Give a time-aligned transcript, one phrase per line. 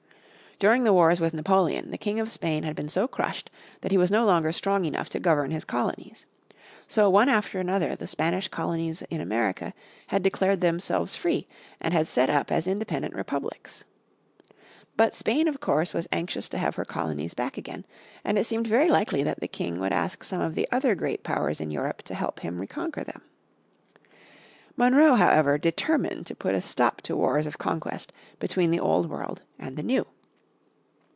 [0.69, 3.97] During the wars with Napoleon the King of Spain had been so crushed that he
[3.97, 6.27] was no longer strong enough to govern his colonies.
[6.87, 9.73] So one after another the Spanish colonies in America
[10.09, 11.47] had declared themselves free
[11.79, 13.85] and had set up as independent republics.
[14.95, 17.83] But Spain of course was anxious to have her colonies back again,
[18.23, 21.23] and it seemed very likely that the King would ask some of the other great
[21.23, 23.23] powers in Europe to help him to reconquer them.
[24.77, 29.41] Monroe however determined to put a stop to wars of conquest between the old world
[29.57, 30.05] and the new.